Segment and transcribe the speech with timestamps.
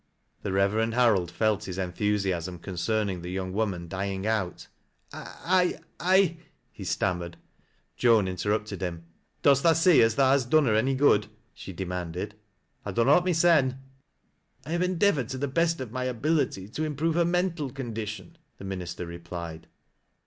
[0.41, 4.65] The Reverend Harold felt his enthusiasm concerning the young woman dying out."
[5.13, 6.37] I— I
[6.71, 7.37] —"he stammered.
[7.97, 9.03] Joan interrupted him,
[9.43, 12.35] "Dost tha see as tha has done her any good?" she de manded." T
[12.87, 13.77] dnnnot mysen."
[14.65, 18.39] "I have endeavored to the best of my ability to impj ovc her mental condition,"
[18.57, 19.67] the minister replied.